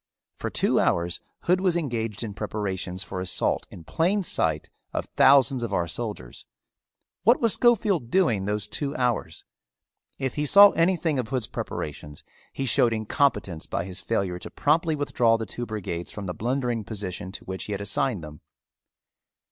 [0.35, 5.61] For two hours Hood was engaged in preparations for assault in plain sight of thousands
[5.61, 6.43] of our soldiers.
[7.21, 9.43] What was Schofield doing those two hours?
[10.17, 14.95] If he saw anything of Hood's preparations he showed incompetence by his failure to promptly
[14.95, 18.41] withdraw the two brigades from the blundering position to which he had assigned them.